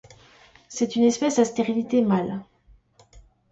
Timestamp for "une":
0.95-1.03